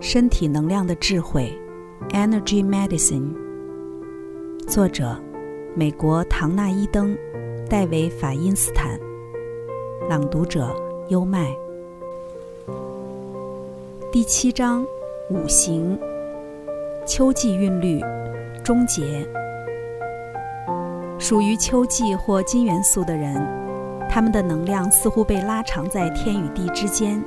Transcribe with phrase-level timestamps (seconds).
[0.00, 1.52] 身体能量的智慧
[2.10, 3.34] ，Energy Medicine。
[4.68, 5.16] 作者：
[5.74, 7.16] 美国唐纳伊登、
[7.68, 8.98] 戴维法因斯坦。
[10.08, 10.68] 朗读者：
[11.08, 11.50] 优麦。
[14.12, 14.86] 第七章：
[15.30, 15.98] 五行。
[17.06, 18.00] 秋季韵律
[18.62, 19.26] 终结。
[21.18, 23.34] 属于秋季或金元素的人，
[24.10, 27.22] 他们的能量似乎被拉长在天与地之间。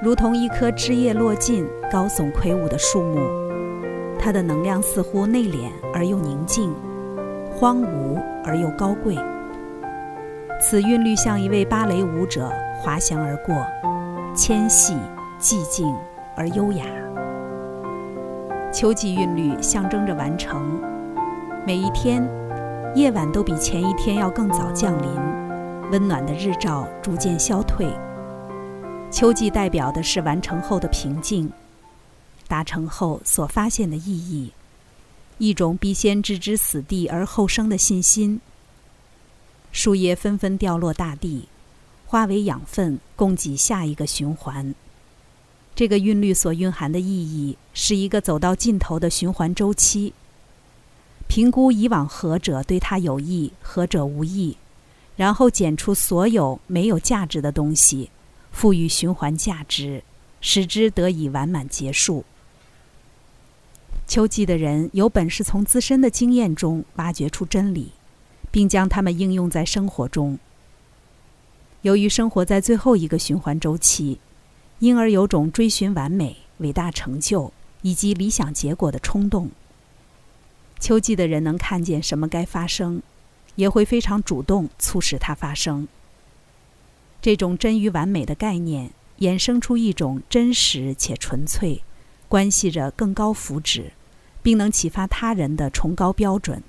[0.00, 3.18] 如同一棵枝叶落尽、高耸魁梧的树木，
[4.16, 6.72] 它的能量似乎内敛而又宁静，
[7.50, 9.16] 荒芜而又高贵。
[10.60, 12.48] 此韵律像一位芭蕾舞者
[12.80, 13.56] 滑翔而过，
[14.36, 14.96] 纤细、
[15.40, 15.92] 寂静
[16.36, 16.84] 而优雅。
[18.72, 20.80] 秋季韵律象征着完成，
[21.66, 22.24] 每一天，
[22.94, 25.10] 夜晚都比前一天要更早降临，
[25.90, 27.88] 温暖的日照逐渐消退。
[29.10, 31.50] 秋季代表的是完成后的平静，
[32.46, 34.52] 达成后所发现的意义，
[35.38, 38.40] 一种必先置之死地而后生的信心。
[39.72, 41.48] 树叶纷纷掉落大地，
[42.06, 44.74] 化为养分，供给下一个循环。
[45.74, 50.12] 这个韵律所蕴含的意义，是一个走到尽头的循环周期。
[51.28, 54.58] 评估以往何者对它有益，何者无益，
[55.16, 58.10] 然后检出所有没有价值的东西。
[58.58, 60.02] 赋予循环价值，
[60.40, 62.24] 使之得以完满结束。
[64.08, 67.92] 秋季的人有本事从自身的经验中挖掘出真理，
[68.50, 70.40] 并将它们应用在生活中。
[71.82, 74.18] 由于生活在最后一个循环周期，
[74.80, 79.52] 因而有种追寻完美、伟大成就以及理想结果的冲动。
[80.80, 83.00] 秋季的人能看见什么该发生，
[83.54, 85.86] 也会非常主动促使它发生。
[87.28, 91.82] 这种真与完美的概念，衍生出一种真实且纯粹，
[92.26, 93.90] 关系着更高福祉，
[94.42, 96.62] 并能启发他人的崇高标准。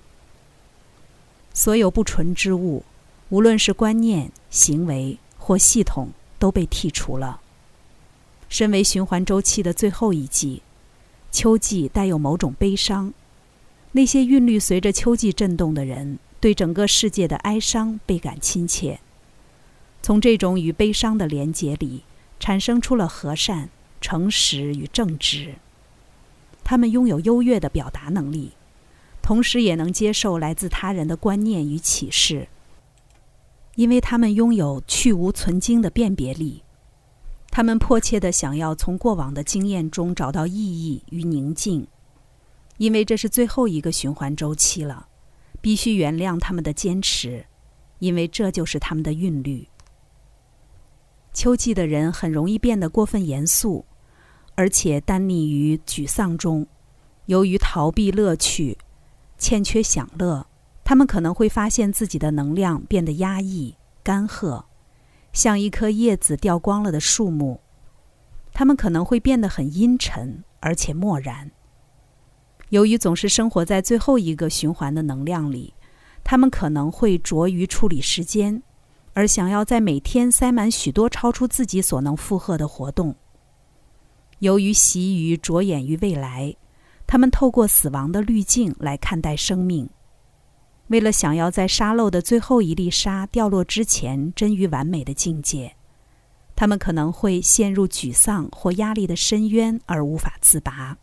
[1.53, 2.84] 所有不纯之物，
[3.30, 7.40] 无论是观念、行为或系统，都被剔除了。
[8.50, 10.62] 身为循环周期的最后一季，
[11.31, 13.14] 秋季带有某种悲伤。
[13.94, 19.00] 那些韵律随着秋季震动的人，对整个世界的哀伤倍感亲切。
[20.02, 22.04] 从这种与悲伤的连结里，
[22.40, 23.70] 产生出了和善、
[24.02, 25.56] 诚实与正直。
[26.64, 28.52] 他们拥有优越的表达能力，
[29.22, 32.48] 同时也能接受来自他人的观念与启示，
[33.76, 36.64] 因为他们拥有去无存精的辨别力。
[37.52, 41.88] 他们迫切地想要从过往的经验中找到意义与宁静，
[42.78, 45.08] 因为这是最后一个循环周期了。
[45.62, 47.46] 必须原谅他们的坚持，
[47.98, 49.68] 因为这就是他们的韵律。
[51.40, 53.86] 秋季的人很容易变得过分严肃，
[54.56, 56.68] 而且单溺于沮丧中。
[57.28, 58.78] 由于逃避乐趣，
[59.38, 60.46] 欠缺享乐，
[60.84, 64.66] 他们可能会发现自己的能量变得压抑、干涸，
[65.32, 67.62] 像一棵叶子掉光了的树木。
[68.52, 71.50] 他们可能会变得很阴沉，而且漠然。
[72.68, 75.74] 由于总是生活在最后一个循环的能量里，
[76.22, 78.62] 他们可能会着于处理时间。
[79.19, 83.13] 而想要在每天塞满许多超出自己所能负荷的活动。
[84.38, 86.56] 由于习于着眼于未来，
[87.06, 89.90] 他们透过死亡的滤镜来看待生命。
[90.88, 95.75] 为了想要在沙漏的最后一粒沙掉落之前臻于完美的境界，
[96.56, 100.97] 他们可能会陷入沮丧或压力的深渊而无法自拔。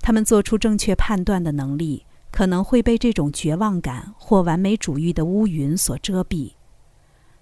[0.00, 2.06] 他们做出正确判断的能力。
[2.32, 6.52] 可能会被这种绝望感或完美主义的乌云所遮蔽，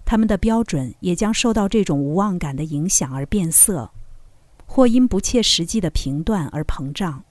[0.05, 3.91] 他们的标准也将受到这种无望感的影响而变色，
[4.65, 7.23] 或因不切实际的评断而膨胀。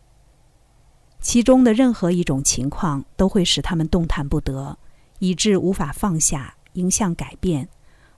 [1.21, 4.77] 其中的任何一种情况都会使他们动弹不得，
[5.21, 7.69] 以致无法放下，影响改变，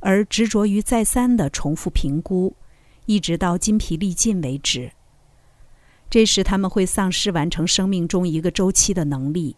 [0.01, 2.57] 而执着于再三的重复评估，
[3.05, 4.91] 一直到筋疲力尽为止。
[6.09, 9.57] 这时，他们会丧失完成生命中一个周期的能力，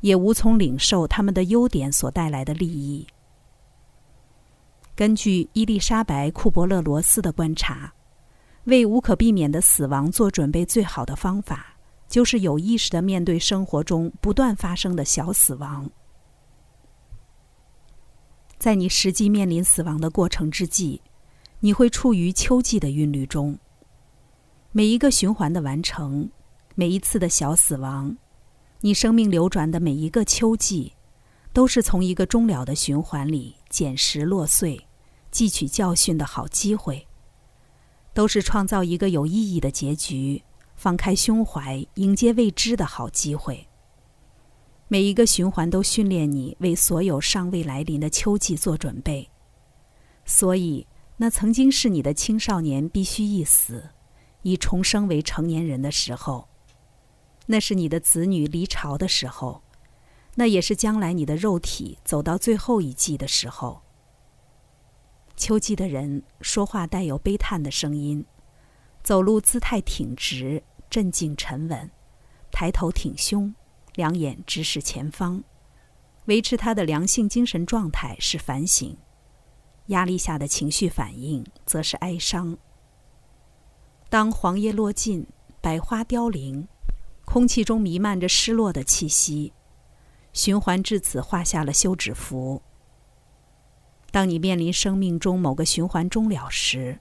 [0.00, 3.06] 也无从领受他们的优点所带来的利益。
[4.98, 7.92] 根据伊丽莎白·库伯勒罗斯的观察，
[8.64, 11.76] 为无可避免的死亡做准备最好的方法，
[12.08, 15.88] 就是有意识的面对生活中不断发生的小死亡。
[18.58, 21.00] 在你实际面临死亡的过程之际，
[21.60, 23.56] 你会处于秋季的韵律中。
[24.72, 26.28] 每一个循环的完成，
[26.74, 28.16] 每一次的小死亡，
[28.80, 30.94] 你生命流转的每一个秋季，
[31.52, 34.87] 都是从一个终了的循环里捡拾落碎、
[35.32, 37.06] 汲取教训的好机会。
[38.14, 40.42] 都是创造一个有意义的结局，
[40.74, 43.68] 放开胸怀，迎接未知的好机会。
[44.88, 49.30] 每一个循环都训练你为所有尚未来临的秋季做准备。
[50.24, 50.86] 所以，
[51.18, 53.90] 那曾经是你的青少年必须一死，
[54.42, 56.48] 以重生为成年人的时候；
[57.46, 59.62] 那是你的子女离巢的时候；
[60.34, 63.82] 那也是将来你的肉体走到最后一季的时候。
[65.38, 68.26] 秋季的人说话带有悲叹的声音，
[69.04, 71.88] 走路姿态挺直、镇静沉稳，
[72.50, 73.54] 抬头挺胸，
[73.94, 75.42] 两眼直视前方。
[76.24, 78.98] 维持他的良性精神状态是反省，
[79.86, 82.58] 压力下的情绪反应则是哀伤。
[84.10, 85.24] 当黄叶落尽，
[85.60, 86.66] 百花凋零，
[87.24, 89.52] 空气中弥漫着失落的气息，
[90.32, 92.60] 循环至此画下了休止符。
[94.10, 96.98] 当你面临生命中某个循环终了时，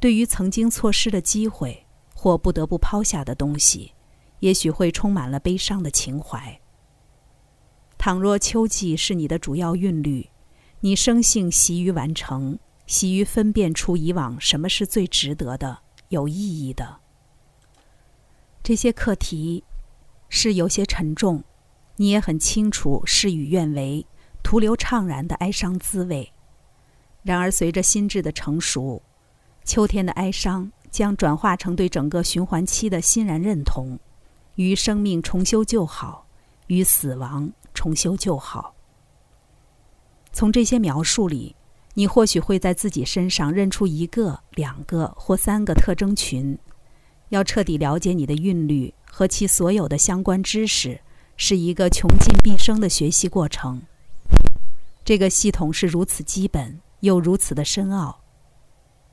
[0.00, 3.92] 对于曾经错失的机会或不得不抛下的东西，
[4.40, 6.60] 也许会充满了悲伤的情怀。
[7.96, 10.28] 倘若秋季是你的主要韵律，
[10.80, 15.78] 你生性习于完成，习于分辨出以往什么是最值得的、
[16.08, 16.98] 有意义的。
[18.64, 19.62] 这些课题
[20.28, 21.44] 是有些沉重，
[21.96, 24.04] 你也很清楚事与愿违。
[24.42, 26.32] 徒留怅然的哀伤滋味。
[27.22, 29.02] 然而，随着心智的成熟，
[29.64, 33.98] 秋天的哀伤将转化成对整个循环期的欣然认同，
[34.56, 36.26] 与生命重修旧好，
[36.66, 38.74] 与死亡重修旧好。
[40.32, 41.54] 从这些描述里，
[41.94, 46.58] 你或许会在自己身上认出一个、两个或三个特征群。
[47.28, 51.00] 要彻底了解你的韵律和其所有的相关知识，
[51.36, 53.80] 是一个穷尽毕生的学习过程。
[55.12, 58.22] 这个系统是如此基本，又如此的深奥。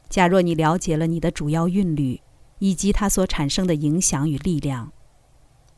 [0.08, 2.22] 假若你了解了你的主要韵律
[2.60, 4.94] 以及它所产生的影响与力量，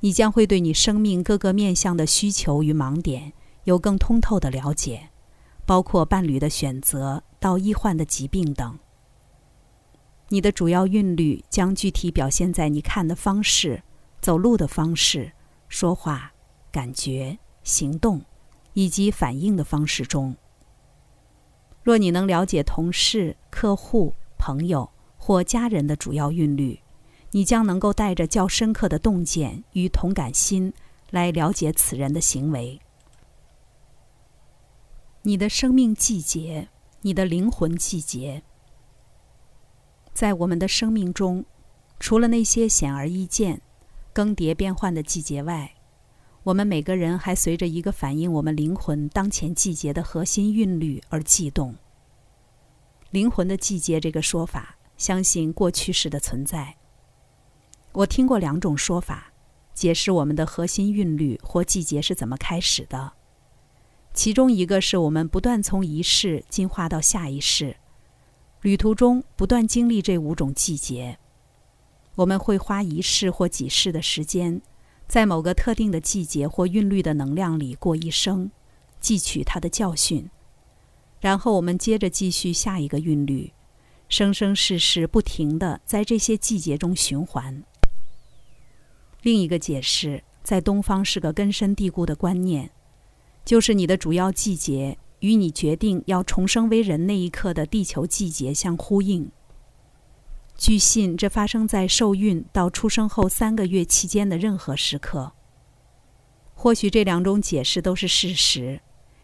[0.02, 3.34] 你将会对你生命各个面向的需求与盲点
[3.64, 5.10] 有更通透的了解，
[5.66, 8.78] 包括伴侣的选择到易患的疾病等。
[10.30, 13.82] 你的主要韵律将具体表现在你看的方式、
[14.22, 15.32] 走路的方式、
[15.68, 16.32] 说话、
[16.72, 18.22] 感觉、行动。
[18.74, 20.36] 以及反应的方式中，
[21.84, 26.80] 若你能了解同事、客户、朋友或家人的主要韵律，
[27.32, 30.74] 你将能够带着较深刻的洞见与同感心
[31.10, 32.80] 来了解此人的行为。
[35.24, 36.70] 你的生命季节，
[37.02, 38.42] 你的灵魂季节，
[40.14, 41.46] 在我们的生命中，
[42.00, 43.62] 除了那些显而易见、
[44.14, 45.74] 更迭变换的季节外，
[46.44, 51.76] 我们每个人还随着一个反映我们灵魂当前季节的核心韵律而悸动。
[53.12, 56.78] 灵魂的季节这个说法，相信过去式的存在。
[57.92, 59.32] 我听过两种说法，
[59.76, 63.14] 解释我们的核心韵律或季节是怎么开始的。
[64.14, 67.78] 其中一个是我们不断从一世进化到下一世，
[68.62, 71.20] 旅途中不断经历这五种季节。
[72.16, 74.62] 我们会花一世或几世的时间。
[75.12, 78.50] 在某个特定的季节或韵律的能量里过一生，
[79.02, 80.30] 汲取它的教训，
[81.20, 83.52] 然后我们接着继续下一个韵律，
[84.08, 87.62] 生生世世不停地在这些季节中循环。
[89.22, 92.70] 另一个解释在东方是个根深蒂固的观念，
[93.44, 99.30] 就是你的主要季节与你决定要重生为人那一刻的地球季节相呼应。
[100.58, 105.32] 据信，这发生在受孕到出生后三个月期间的任何时刻。
[106.54, 108.82] 或许这两种解释都是事实，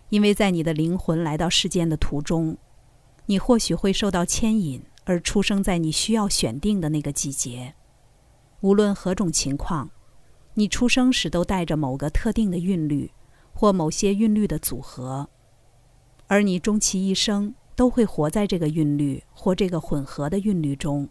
[0.09, 2.57] 因为在你的灵魂来到世间的途中，
[3.27, 7.75] 你或许会受到牵引而出生在你需要选定的那个季节。
[8.61, 9.91] 无论何种情况，
[10.55, 13.11] 你出生时都带着某个特定的韵律，
[13.53, 15.29] 或某些韵律的组合，
[16.25, 21.07] 而你终其一生都会活在这个韵律或这个混合的韵律中。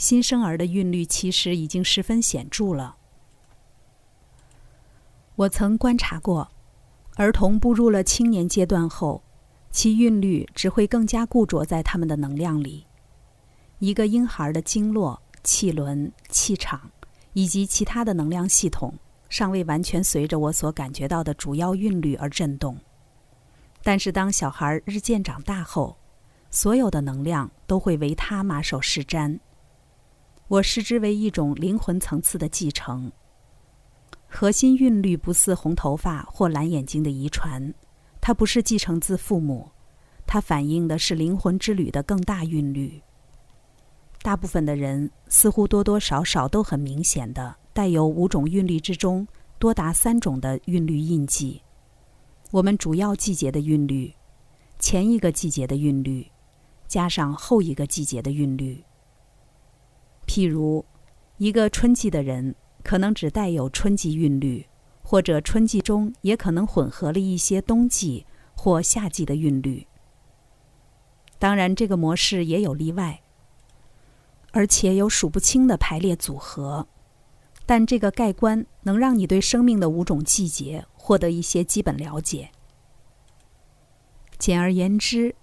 [0.00, 2.96] 新生儿的韵律其实已经十分显著了。
[5.36, 6.50] 我曾观察过，
[7.16, 9.22] 儿童步入了青年阶段后，
[9.70, 12.86] 其韵律只会更加固着在他们的能量里。
[13.78, 16.90] 一个婴孩的经络、气轮、气场
[17.34, 18.94] 以及其他的能量系统，
[19.28, 22.78] 尚未完全随着我所感觉到的主要韵律而震动。
[23.82, 25.98] 但是，当小孩日渐长大后，
[26.50, 29.38] 所有的能量都会为他马首是瞻。
[30.50, 33.12] 我视之为一种灵魂层次的继承。
[34.26, 37.72] 核心韵律不似红头发或蓝眼睛的遗传，
[38.20, 39.70] 它不是继承自父母，
[40.26, 43.00] 它反映的是灵魂之旅的更大韵律。
[44.22, 49.24] 大部分的人似乎多多少少都很明显的带有五种韵律之中
[49.60, 51.62] 多达三种的韵律印记。
[52.50, 54.12] 我们主要季节的韵律，
[54.80, 56.28] 前一个季节的韵律，
[56.88, 58.82] 加上后一个季节的韵律。
[60.30, 60.84] 譬如，
[61.38, 64.64] 一个春季的人可能只带有春季韵律，
[65.02, 69.88] 或者春季中也可能混合了一些冬季或夏季的韵律。
[71.40, 73.20] 当然，这个模式也有例外。
[74.52, 76.86] 而且有数不清的排列组合，
[77.66, 82.52] 但这个概观能让你对生命的五种季节获得一些基本了解。
[84.38, 85.34] 简而言之，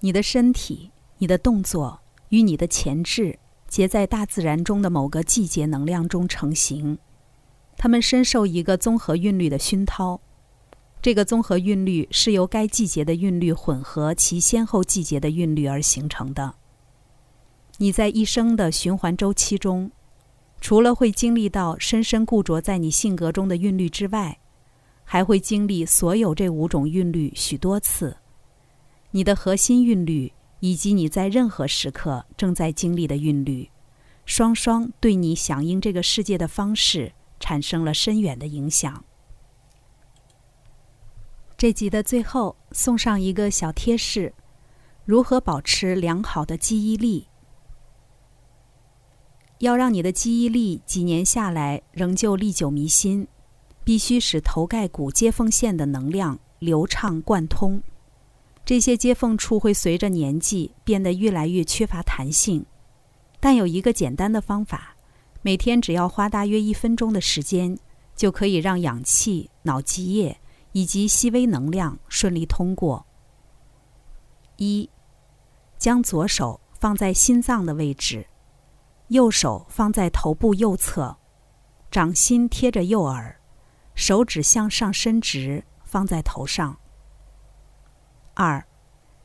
[0.00, 6.98] 你的身体、你的动作与你的前置，皆在大自然中的某个季节能量中成型，
[7.76, 10.20] 它们深受一个综合韵律的熏陶。
[11.00, 16.54] 这个综合韵律是由该季节的韵律混合其先后季节的韵律而形成的。
[17.76, 19.92] 你在一生的循环周期中，
[20.60, 24.38] 除了会经历到深深固着在你性格中的韵律之外，
[25.04, 28.16] 还会经历所有这五种韵律许多次。
[29.12, 33.70] 你的核心韵律以及你在任何时刻正在经历的韵律，
[34.24, 39.04] 双双对你响应这个世界的方式产生了深远的影响。
[41.56, 44.32] 这集的最后送上一个小贴士：
[45.04, 47.28] 如何保持良好的记忆力？
[49.58, 53.26] 要让你的记忆力几年下来仍旧历久弥新，
[53.82, 57.82] 必须使头盖骨接缝线的能量流畅贯通。
[58.68, 62.66] 这些接缝处会随着年纪变得越来越缺乏弹性，
[63.40, 64.94] 但有一个简单的方法：
[65.40, 67.78] 每天只要花大约一分钟的时间，
[68.14, 70.38] 就可以让氧气、脑积液
[70.72, 73.06] 以及细微能量顺利通过。
[74.56, 74.90] 一，
[75.78, 78.26] 将左手放在心脏的位置。
[79.06, 81.16] 右手放在头部右侧，
[81.90, 83.40] 掌心贴着右耳，
[83.94, 86.78] 手指向上伸直，放在头上。
[88.40, 88.64] 二，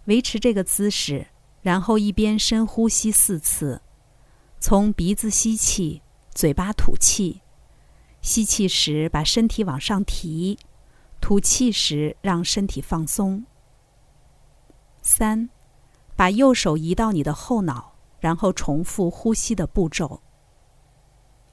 [0.05, 1.27] 维持这个姿势，
[1.61, 3.83] 然后一边深呼吸四次，
[4.59, 6.01] 从鼻子吸气，
[6.33, 7.43] 嘴巴吐气。
[8.21, 10.57] 吸气时把身体往上提，
[11.21, 13.45] 吐气时让身体放松。
[15.03, 15.51] 三，
[16.15, 17.93] 把右手移到你的后脑。
[18.19, 20.21] 然后重复呼吸的步骤。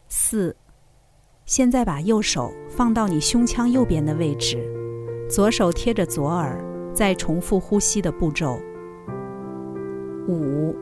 [0.07, 0.57] 四，
[1.45, 4.57] 现在把右手放到你胸腔右边的位置，
[5.29, 6.64] 左手贴着左耳，
[7.00, 8.61] 再重复呼吸的步骤。
[10.28, 10.76] 五，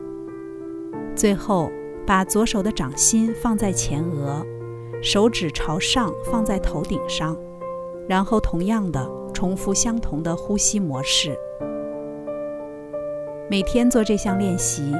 [1.15, 1.71] 最后
[2.05, 4.45] 把左手的掌心放在前额，
[5.01, 7.37] 手指朝上放在头顶上，
[8.05, 11.37] 然后同样的重复相同的呼吸模式。
[13.49, 14.93] 每天做这项练习。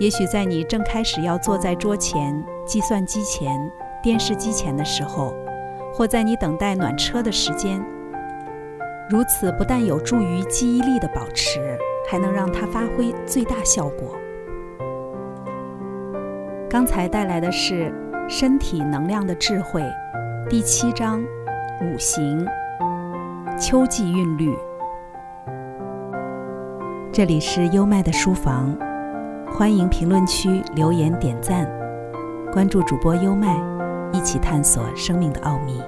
[0.00, 3.54] 也许在你正开始要坐在桌前、计算机前、
[4.02, 5.34] 电视机前的时候，
[5.92, 7.84] 或在你等待暖车的时间，
[9.10, 11.76] 如此不但有助于记忆力的保持，
[12.08, 14.16] 还能让它发挥最大效果。
[16.70, 17.90] 刚才带来的是
[18.28, 19.82] 《身体能量的智慧》
[20.48, 21.22] 第七章
[21.82, 22.46] “五行
[23.60, 24.56] 秋季韵律”。
[27.12, 28.74] 这里是优麦的书房。
[29.50, 31.70] 欢迎评论区留言点赞，
[32.50, 33.54] 关注主播优麦，
[34.10, 35.82] 一起探索生命的奥秘。